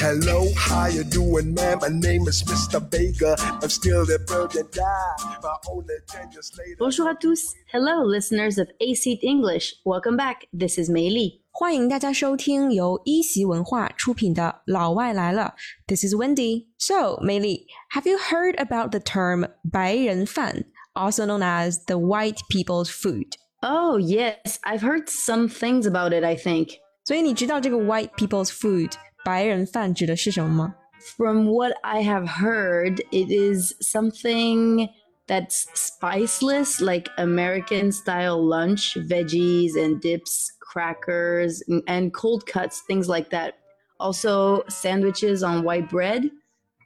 [0.00, 1.78] Hello, how you doing, man?
[1.80, 2.80] My name is Mr.
[2.80, 3.36] Baker.
[3.38, 6.76] I'm still the bird that died, but only 10 years later.
[6.78, 7.54] Bonjour à tous.
[7.70, 9.74] Hello, listeners of AC English.
[9.84, 10.46] Welcome back.
[10.52, 11.42] This is Mei Li.
[11.50, 15.54] 欢迎大家收听由一席文化出品的《老外来了》。
[15.86, 16.66] This is Wendy.
[16.78, 20.64] So, Meili, have you heard about the term 白人饭,
[20.94, 23.36] also known as the white people's food?
[23.62, 24.58] Oh, yes.
[24.64, 26.78] I've heard some things about it, I think.
[27.04, 28.92] 所以你知道这个 white people's food
[29.24, 30.74] 白人饭指的是什么吗？
[31.16, 34.88] From what I have heard, it is something
[35.28, 43.08] that's spiceless, like American style lunch, veggies and dips, crackers, and- and cold cuts, things
[43.08, 43.54] like that.
[43.98, 46.30] Also, sandwiches on white bread,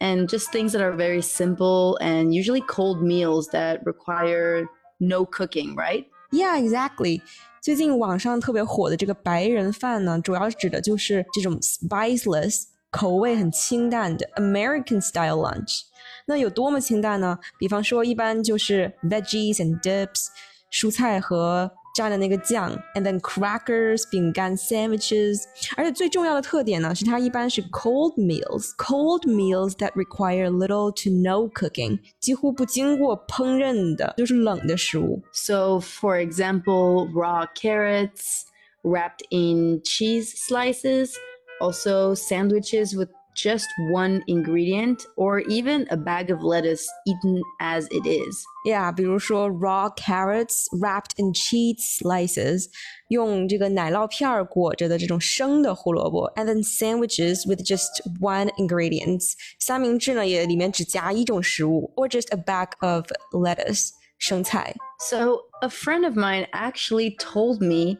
[0.00, 4.66] and just things that are very simple and usually cold meals that require
[5.00, 6.06] no cooking, right?
[6.30, 7.20] Yeah, exactly.
[7.65, 15.79] 最近网上特别火的这个白人饭呢，主要指的就是这种 spiceless 口味很清淡的 American style lunch。
[16.27, 17.39] 那有多么清淡呢？
[17.57, 20.27] 比方说，一般就是 veggies and dips，
[20.71, 25.42] 蔬菜和蘸的那个酱，and then crackers 饼干 sandwiches。
[25.76, 35.20] 而且最重要的特点呢，是它一般是 cold meals，cold meals that require little to no cooking，几乎不经过烹饪的，就是冷的食物。
[35.32, 38.42] So, for example, raw carrots
[38.82, 41.14] wrapped in cheese slices,
[41.60, 48.04] also sandwiches with just one ingredient, or even a bag of lettuce eaten as it
[48.04, 48.44] is.
[48.66, 52.66] Yeah，比如说 raw carrots wrapped in cheese slices，
[53.08, 59.22] 用这个奶酪片儿裹着的这种生的胡萝卜，and then sandwiches with just one ingredient。
[59.60, 64.74] 三明治呢也里面只加一种食物，or just a bag of lettuce，生菜。
[65.08, 67.98] So, a friend of mine actually told me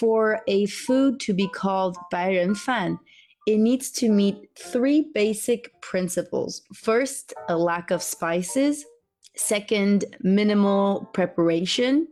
[0.00, 2.98] for a food to be called 白人饭,
[3.46, 6.62] it needs to meet three basic principles.
[6.74, 8.84] First, a lack of spices.
[9.34, 12.08] Second, minimal preparation.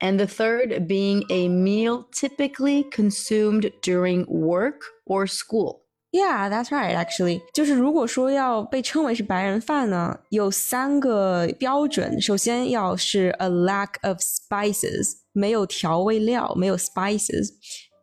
[0.00, 5.82] And the third being a meal typically consumed during work or school.
[6.12, 6.96] Yeah, that's right.
[6.96, 12.20] Actually，就是如果说要被称为是白人饭呢，有三个标准。
[12.20, 17.50] 首先要是 a lack of spices，没有调味料，没有 spices。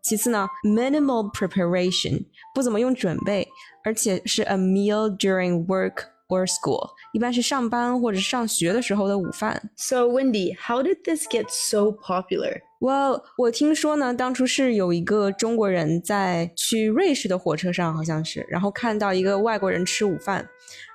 [0.03, 3.46] 其次呢，minimal preparation， 不怎么用准备，
[3.84, 9.70] 而且是 a meal during work or school，一般是上班或者是上学的时候的午饭。
[9.76, 12.60] So, Wendy, how did this get so popular?
[12.80, 20.44] Well，我听说呢，当初是有一个中国人在去瑞士的火车上，好像是，然后看到一个外国人吃午饭，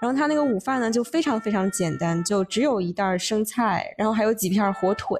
[0.02, 5.18] 然后他那个午饭呢就非常非常简单，就只有一袋生菜，然后还有几片火腿，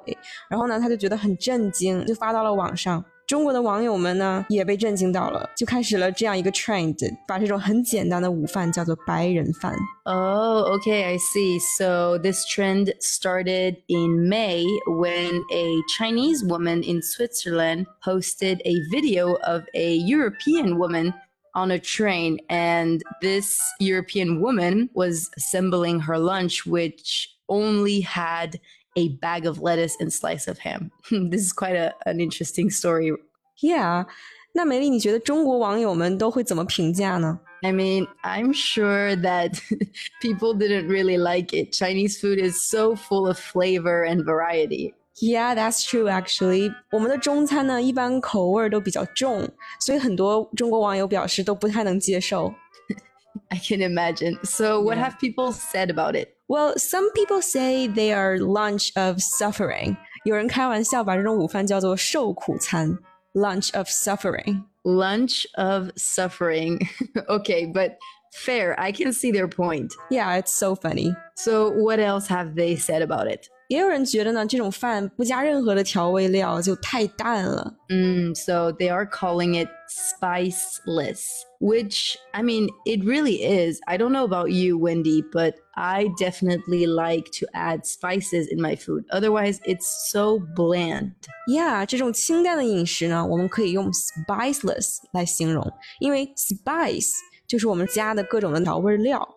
[0.50, 3.02] 然后呢他就觉得很震惊，就发到了网上。
[3.27, 6.95] 中国的网友们呢也被震惊到了，就开始了这样一个 trend，
[7.27, 9.73] 把这种很简单的午饭叫做白人饭。
[10.03, 11.59] Oh, okay, I see.
[11.77, 14.65] So this trend started in May
[14.99, 21.13] when a Chinese woman in Switzerland posted a video of a European woman
[21.55, 28.59] on a train, and this European woman was assembling her lunch, which only had
[28.97, 30.91] a bag of lettuce and slice of ham.
[31.29, 33.11] this is quite a, an interesting story.
[33.61, 34.05] Yeah，
[34.53, 37.39] 那美丽，你觉得中国网友们都会怎么评价呢？
[37.61, 39.57] I mean, I'm sure that
[40.21, 41.71] people didn't really like it.
[41.71, 44.93] Chinese food is so full of flavor and variety.
[45.21, 46.09] Yeah, that's true.
[46.09, 49.47] Actually，我们的中餐呢，一般口味儿都比较重，
[49.79, 52.53] 所以很多中国网友表示都不太能接受。
[53.49, 54.43] I can imagine.
[54.43, 55.09] So, what Yeah.
[55.09, 56.29] have people said about it?
[56.47, 59.97] Well, some people say they are lunch of suffering.
[60.25, 62.97] 有人开玩笑把这种午饭叫做受苦餐
[63.33, 64.63] （lunch of suffering）。
[64.83, 66.79] Lunch of suffering.
[67.27, 67.97] okay, but
[68.33, 68.77] fair.
[68.79, 69.93] I can see their point.
[70.09, 71.15] Yeah, it's so funny.
[71.35, 73.49] So, what else have they said about it?
[73.67, 77.73] 也有人觉得呢，这种饭不加任何的调味料就太淡了。
[77.89, 81.23] Mm, so they are calling it spiceless,
[81.59, 83.79] which I mean, it really is.
[83.85, 88.75] I don't know about you, Wendy, but I definitely like to add spices in my
[88.75, 89.05] food.
[89.09, 91.13] Otherwise, it's so bland.
[91.47, 97.13] Yeah，这种清淡的饮食呢，我们可以用 spiceless 来形容，因为 spice
[97.47, 99.27] 就是我们加的各种的调味料。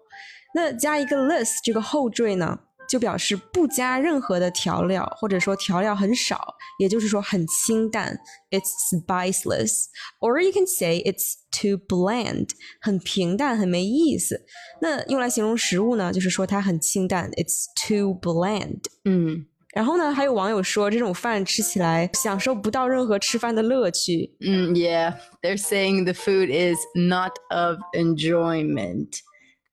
[0.54, 2.58] 那加一个 less 这个后缀呢，
[2.90, 8.16] 就表示不加任何的调料，或者说调料很少，也就是说很清淡。
[8.50, 9.86] It's spiceless,
[10.20, 12.50] or you can say it's too bland，
[12.80, 14.40] 很平淡，很没意思。
[14.80, 17.30] 那用来形容食物呢，就是说它很清淡。
[17.32, 18.82] It's too bland.
[19.02, 19.46] Mm.
[19.74, 24.34] 然后呢，还有网友说这种饭吃起来享受不到任何吃饭的乐趣。
[24.40, 29.18] Mm, yeah, they're saying the food is not of enjoyment,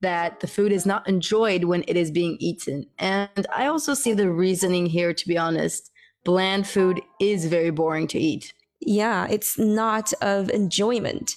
[0.02, 2.86] that the food is not enjoyed when it is being eaten.
[2.98, 5.92] And I also see the reasoning here, to be honest.
[6.26, 8.54] Bland food is very boring to eat.
[8.80, 11.36] Yeah, it's not of enjoyment.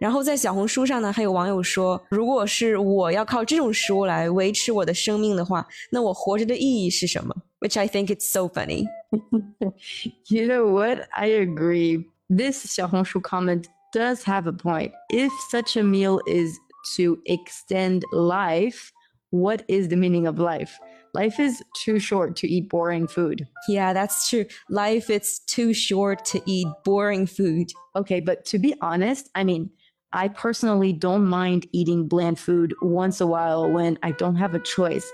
[0.00, 7.34] 然后在小红书上呢，还有网友说，如果是我要靠这种食物来维持我的生命的话，那我活着的意义是什么？
[7.60, 8.86] Which I think it's so funny.
[10.28, 11.08] You know what?
[11.12, 12.04] I agree.
[12.28, 14.92] This Xiaohongshu comment does have a point.
[15.10, 16.58] If such a meal is
[16.95, 18.91] to extend life,
[19.31, 20.79] what is the meaning of life?
[21.13, 23.47] Life is too short to eat boring food.
[23.67, 24.45] Yeah, that's true.
[24.69, 27.71] Life is too short to eat boring food.
[27.95, 29.71] Okay, but to be honest, I mean,
[30.13, 34.59] I personally don't mind eating bland food once a while when I don't have a
[34.59, 35.11] choice.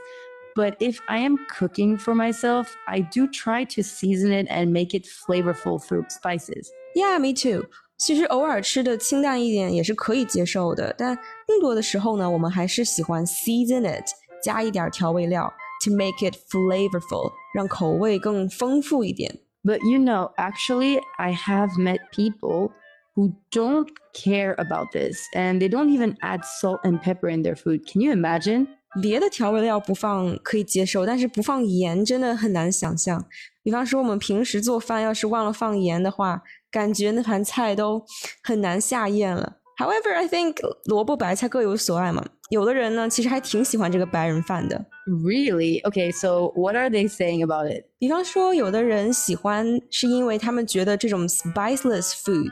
[0.55, 4.93] But if I am cooking for myself, I do try to season it and make
[4.93, 6.71] it flavorful through spices.
[6.95, 7.67] Yeah, me too.
[7.96, 11.14] 其实偶尔吃的清淡一点也是可以接受的，但
[11.46, 14.04] 更多的时候呢，我们还是喜欢 season it，
[14.42, 15.52] 加一点调味料，
[15.84, 19.40] to make it flavorful，让口味更丰富一点。
[19.62, 22.70] But you know, actually, I have met people
[23.14, 27.54] who don't care about this and they don't even add salt and pepper in their
[27.54, 27.84] food.
[27.86, 28.66] Can you imagine?
[29.02, 33.24] 别的调味料不放可以接受，但是不放盐真的很难想象。
[33.62, 36.42] 比方说，我们平时做饭要是忘了放盐的话，
[36.75, 38.03] 感觉那盘菜都
[38.43, 39.55] 很难下咽了。
[39.77, 42.25] However, I think 萝卜白菜各有所爱嘛。
[42.49, 44.85] 有的人呢，其实还挺喜欢这个白人饭的。
[45.07, 45.81] Really?
[45.83, 47.85] Okay, so what are they saying about it?
[47.97, 52.51] 比方说，有的人喜欢是因为他们觉得这种 spiceless food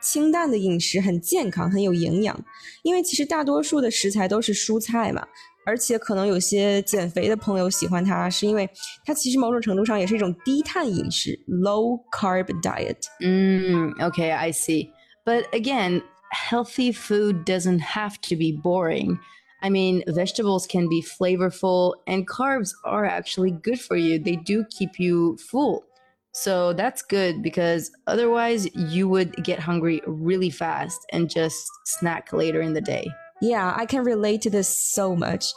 [0.00, 2.40] 清淡的饮食很健康，很有营养。
[2.84, 5.26] 因为其实大多数的食材都是蔬菜嘛，
[5.65, 8.67] 而且可能有些减肥的朋友喜欢它，是因为
[9.05, 12.97] 它其实某种程度上也是一种低碳饮食 （low carb diet）。
[13.19, 14.89] Mm, okay, I see.
[15.25, 16.01] But again,
[16.31, 19.19] healthy food doesn't have to be boring.
[19.61, 24.17] I mean, vegetables can be flavorful and carbs are actually good for you.
[24.17, 25.83] They do keep you full.
[26.31, 32.61] So that's good because otherwise you would get hungry really fast and just snack later
[32.61, 33.11] in the day.
[33.41, 35.49] Yeah, I can relate to this so much.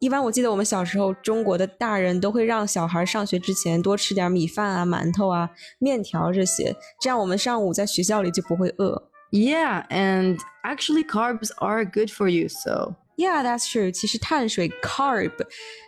[0.00, 9.10] 一般我记得我们小时候，中国的大人都会让小孩上学之前多吃点米饭啊、馒头啊、面条这些，这样我们上午在学校里就不会饿。
[9.30, 13.90] Yeah, and actually carbs are good for you, so Yeah, that's true.
[13.90, 15.32] 其实碳水 carb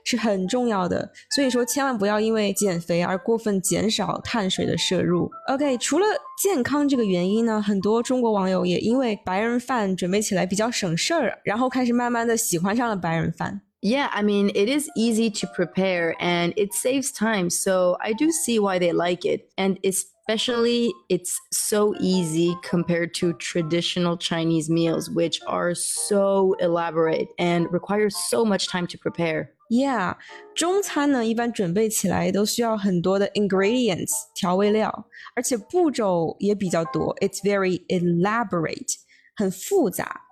[0.04, 5.30] 是很重要的，所以说千万不要因为减肥而过分减少碳水的摄入。
[5.46, 6.06] OK，除了
[6.42, 13.60] 健康这个原因呢，很多中国网友也因为白人饭准备起来比较省事儿，然后开始慢慢的喜欢上了白人饭。
[13.80, 17.48] Yeah, I mean, it is easy to prepare and it saves time.
[17.48, 19.44] So I do see why they like it.
[19.56, 19.78] And
[20.28, 28.08] especially, it's so easy compared to traditional Chinese meals, which are so elaborate and require
[28.10, 29.50] so much time to prepare.
[29.70, 30.16] Yeah，
[30.54, 37.14] 中餐呢一般准备起来都需要很多的 ingredients 调味料，而且步骤也比较多。
[37.20, 38.94] It's very elaborate，
[39.36, 40.22] 很复杂。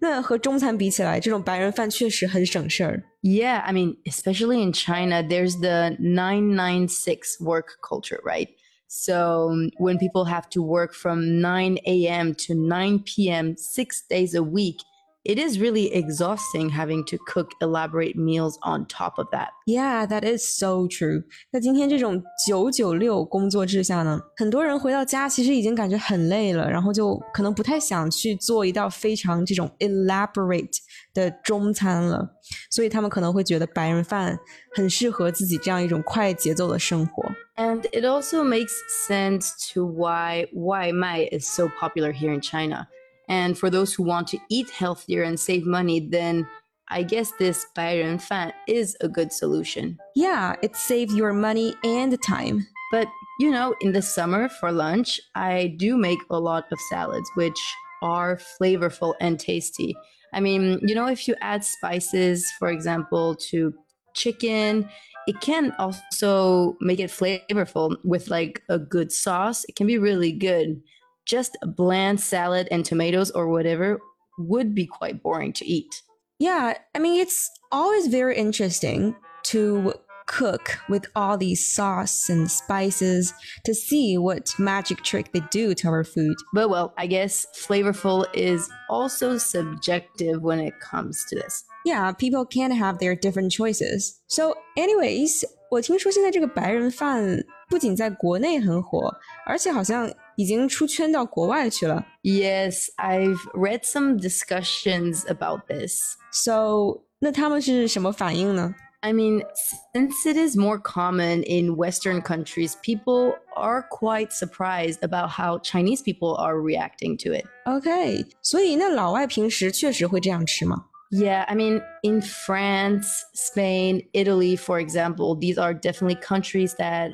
[0.00, 3.02] 那和中餐比起来，这种白人饭确实很省事儿。
[3.22, 8.48] Yeah, I mean, especially in China, there's the 996 work culture, right?
[8.91, 12.33] So um, when people have to work from 9 a.m.
[12.35, 14.81] to 9 p.m., six days a week,
[15.28, 19.48] it is really exhausting having to cook elaborate meals on top of that.
[19.66, 21.24] Yeah, that is so true.
[21.50, 30.76] 在今天这种九九六工作制下呢，很多人回到家其实已经感觉很累了，然后就可能不太想去做一道非常这种 elaborate
[31.14, 32.28] 的中餐了，
[32.70, 34.38] 所以他们可能会觉得白人饭
[34.74, 37.24] 很适合自己这样一种快节奏的生活。
[37.56, 38.72] And it also makes
[39.08, 42.88] sense to why Wai Mai is so popular here in China.
[43.29, 46.47] And for those who want to eat healthier and save money, then
[46.89, 49.97] I guess this Bai Ren Fan is a good solution.
[50.15, 52.67] Yeah, it saves your money and time.
[52.91, 53.07] But
[53.39, 57.59] you know, in the summer for lunch, I do make a lot of salads, which
[58.01, 59.95] are flavorful and tasty.
[60.33, 63.73] I mean, you know, if you add spices, for example, to
[64.15, 64.89] chicken,
[65.27, 69.63] it can also make it flavorful with like a good sauce.
[69.65, 70.81] It can be really good
[71.28, 73.98] Just a bland salad and tomatoes or whatever
[74.38, 76.02] would be quite boring to eat.
[76.38, 79.14] Yeah, I mean, it's always very interesting
[79.44, 79.94] to
[80.26, 83.32] cook with all these sauce and spices
[83.64, 86.34] to see what magic trick they do to our food.
[86.52, 91.64] But well, I guess flavorful is also subjective when it comes to this.
[91.84, 94.18] Yeah, people can have their different choices.
[94.26, 99.14] So, anyways, 我听说现在这个白人饭不仅在国内很火，
[99.44, 102.06] 而且好像 已经出圈到国外去了。
[102.22, 106.16] Yes, I've read some discussions about this.
[106.32, 108.74] So，那他们是什么反应呢？
[109.00, 109.44] I mean,
[109.92, 116.00] since it is more common in Western countries, people are quite surprised about how Chinese
[116.02, 117.44] people are reacting to it.
[117.66, 120.86] OK，所以那老外平时确实会这样吃吗？
[121.10, 127.12] Yeah, I mean, in France, Spain, Italy, for example, these are definitely countries that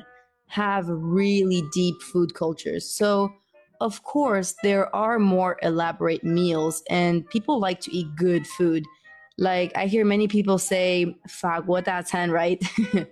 [0.49, 2.85] have really deep food cultures.
[2.93, 3.29] So,
[3.79, 8.83] of course, there are more elaborate meals, and people like to eat good food.
[9.37, 12.59] Like, I hear many people say 法国大餐, right?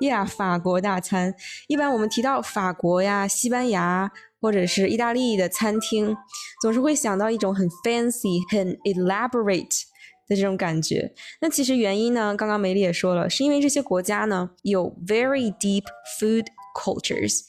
[0.00, 1.34] Yeah，法国大餐。
[1.66, 6.16] 一般我们提到法国呀、西班牙或者是意大利的餐厅，
[6.62, 9.82] 总是会想到一种很 fancy、很 elaborate
[10.26, 11.12] 的这种感觉。
[11.42, 15.84] 那其实原因呢，刚刚梅丽也说了，是因为这些国家呢有 very deep
[16.18, 17.42] food cultures，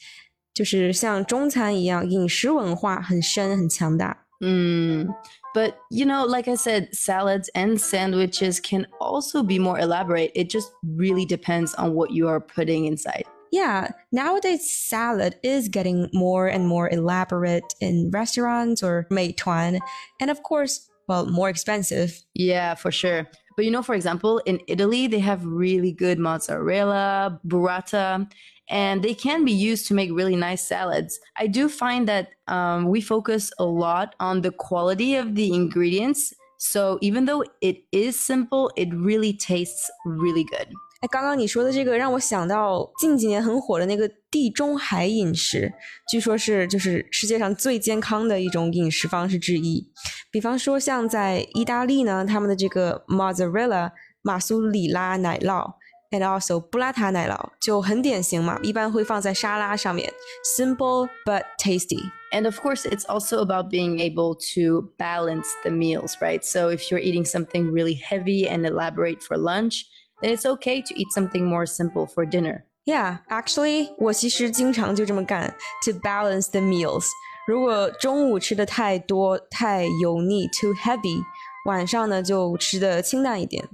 [0.54, 4.24] 就是像中餐一样，饮食文化很深很强大。
[4.40, 5.08] Mm.
[5.54, 10.32] But, you know, like I said, salads and sandwiches can also be more elaborate.
[10.34, 13.24] It just really depends on what you are putting inside.
[13.50, 19.78] Yeah, nowadays salad is getting more and more elaborate in restaurants or 美团,
[20.20, 22.23] and of course, well, more expensive.
[22.35, 23.27] Yeah, for sure.
[23.57, 28.31] But you know, for example, in Italy, they have really good mozzarella, burrata,
[28.69, 31.19] and they can be used to make really nice salads.
[31.35, 36.33] I do find that um, we focus a lot on the quality of the ingredients.
[36.59, 40.69] So even though it is simple, it really tastes really good.
[41.00, 45.70] 哎，刚刚你说的这个让我想到近几年很火的那个地中海饮食，
[46.10, 49.86] 据说是就是世界上最健康的一种饮食方式之一。
[50.30, 53.90] 比方说像在意大利呢，他们的这个 mozzarella
[54.22, 55.74] 马苏里拉奶酪，
[56.10, 60.10] and also 布拉塔奶酪就很典型嘛，一般会放在沙拉上面，
[60.58, 62.10] simple but tasty。
[62.32, 66.42] And of course, it's also about being able to balance the meals, right?
[66.42, 69.84] So if you're eating something really heavy and elaborate for lunch,
[70.22, 72.64] then it's okay to eat something more simple for dinner.
[72.84, 77.06] Yeah, actually，我其实经常就这么干，to balance the meals。
[77.46, 81.20] 如果中午吃的太多、太油腻，too heavy，
[81.66, 83.68] 晚上呢就吃的清淡一点。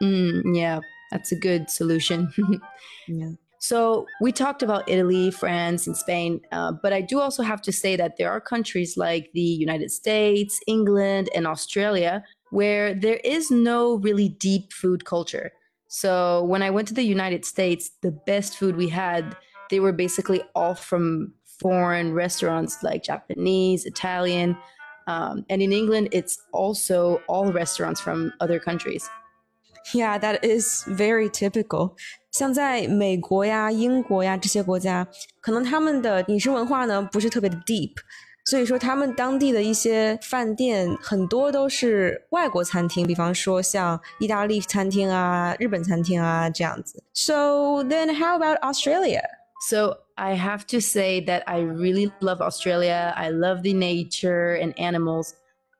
[0.00, 2.28] Mm, yeah, that's a good solution.
[3.06, 3.36] Yeah.
[3.60, 7.72] So we talked about Italy, France, and Spain, uh, but I do also have to
[7.72, 13.50] say that there are countries like the United States, England, and Australia where there is
[13.50, 15.52] no really deep food culture.
[15.94, 19.36] So when I went to the United States, the best food we had,
[19.70, 24.56] they were basically all from foreign restaurants like Japanese, Italian.
[25.06, 29.08] Um, and in England, it's also all restaurants from other countries.
[29.92, 31.96] Yeah, that is very typical.
[32.30, 35.08] 像在美国呀、英国呀这些国家，
[35.40, 37.94] 可能他们的饮食文化呢不是特别的 deep，
[38.46, 47.04] 所以说他们当地的一些饭店很多都是外国餐厅，比方说像意大利餐厅啊、日本餐厅啊这样子。
[47.12, 49.22] So then, how about Australia?
[49.68, 53.12] So I have to say that I really love Australia.
[53.14, 55.34] I love the nature and animals,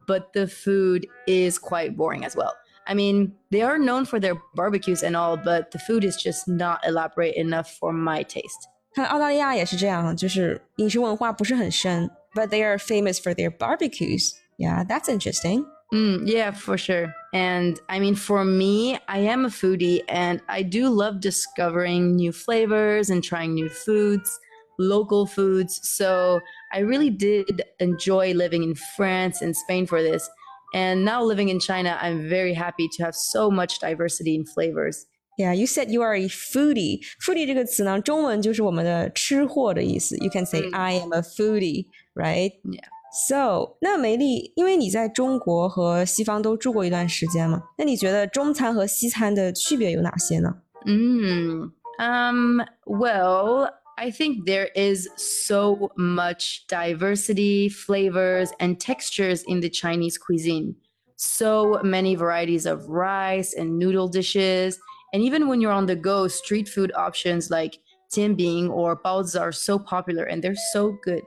[0.06, 2.52] but the food is quite boring as well.
[2.86, 6.46] I mean, they are known for their barbecues and all, but the food is just
[6.46, 8.68] not elaborate enough for my taste.
[8.94, 14.39] 看澳大利亚也是这样，就是饮食文化不是很深 ，but they are famous for their barbecues.
[14.57, 15.65] Yeah, that's interesting.
[15.93, 17.13] Mm, yeah, for sure.
[17.33, 22.31] And I mean, for me, I am a foodie and I do love discovering new
[22.31, 24.39] flavors and trying new foods,
[24.79, 25.79] local foods.
[25.83, 26.41] So
[26.73, 30.27] I really did enjoy living in France and Spain for this.
[30.73, 35.05] And now living in China, I'm very happy to have so much diversity in flavors.
[35.38, 37.00] Yeah, you said you are a foodie.
[37.24, 40.16] Foodie 这个词呢，中文就是我们的吃货的意思。
[40.18, 42.52] You can say 嗯 I am a foodie, right?
[42.64, 42.84] Yeah.
[43.26, 50.56] So，那梅丽，因为你在中国和西方都住过一段时间嘛，那你觉得中餐和西餐的区别有哪些呢？
[50.84, 51.72] Mm.
[51.98, 60.16] Um, well, I think there is so much diversity, flavors, and textures in the Chinese
[60.16, 60.76] cuisine.
[61.16, 64.78] So many varieties of rice and noodle dishes.
[65.15, 67.79] and even when you're on the go, street food options like
[68.11, 71.23] Jian Bing or Baozi are so popular and they're so good.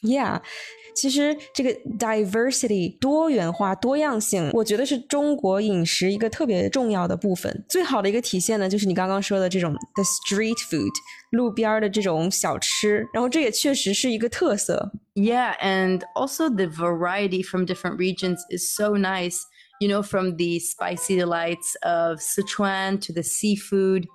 [0.00, 0.42] Yeah，
[0.94, 7.64] 其实这个 diversity 多元化、多样性，我觉得是中国饮食一个特别重要的部分。
[7.68, 10.92] 最好的一个体现呢，就是你刚刚说的这种 the street food
[11.32, 14.92] 路边的这种小吃，然后这也确实是一个特色。
[15.14, 19.40] Yeah, and also the variety from different regions is so nice
[19.79, 24.07] You know, from the spicy delights of Sichuan to the seafood.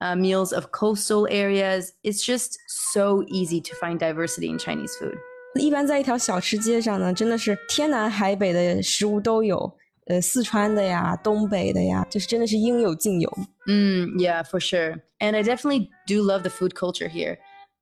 [0.00, 1.92] uh, meals of coastal areas.
[2.02, 5.16] It's just so easy to find diversity in Chinese food.
[5.56, 9.76] 一般在一条小吃街上呢，真的是天南海北的食物都有，
[10.06, 13.30] 呃，四川的呀，东北的呀，就是真的是应有尽有。
[13.66, 15.00] Mm, yeah, for sure.
[15.20, 17.38] And I definitely do love the food culture here.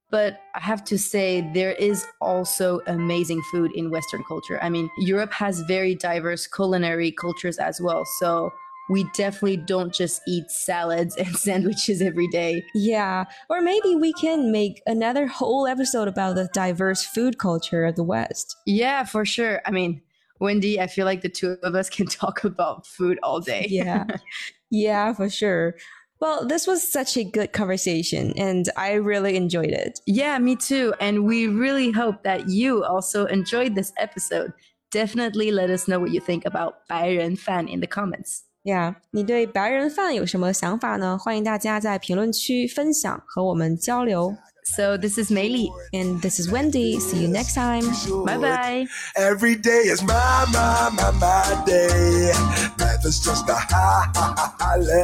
[0.09, 4.57] But I have to say, there is also amazing food in Western culture.
[4.61, 8.05] I mean, Europe has very diverse culinary cultures as well.
[8.19, 8.51] So
[8.89, 12.63] we definitely don't just eat salads and sandwiches every day.
[12.73, 17.95] Yeah, or maybe we can make another whole episode about the diverse food culture of
[17.95, 18.55] the West.
[18.65, 19.61] Yeah, for sure.
[19.65, 20.01] I mean,
[20.39, 23.67] Wendy, I feel like the two of us can talk about food all day.
[23.69, 24.05] Yeah,
[24.69, 25.75] yeah, for sure.
[26.20, 29.98] Well, this was such a good conversation and I really enjoyed it.
[30.06, 30.94] Yeah, me too.
[31.00, 34.52] And we really hope that you also enjoyed this episode.
[34.92, 38.42] Definitely let us know what you think about 白人饭 in the comments.
[38.62, 41.18] Yeah，你对白人饭有什么想法呢？
[41.18, 44.36] 欢迎大家在评论区分享和我们交流。
[44.75, 45.71] So this is Mei Li.
[45.93, 46.99] And this is Wendy.
[46.99, 47.85] See you next time.
[48.25, 48.85] Bye bye.
[49.15, 52.33] Every day is my, my, my, my day.
[52.77, 54.99] Life is just a holiday.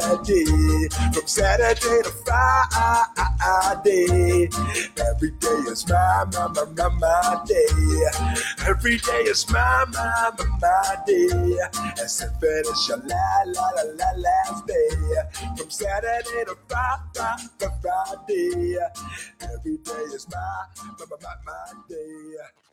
[1.13, 3.29] From Saturday to Friday.
[4.99, 7.67] Every day is my, my, my, my, my day.
[8.67, 11.57] Every day is my, my, my, my day.
[12.03, 12.21] As
[12.89, 14.89] your la, la, la, la, last day.
[15.57, 16.53] From Saturday to.
[17.83, 18.77] Friday.
[19.53, 20.65] Every day is my,
[20.99, 22.72] my, my, my, day.